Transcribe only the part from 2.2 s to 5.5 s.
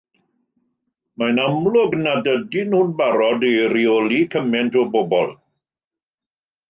ydyn nhw'n barod i reoli cymaint o bobl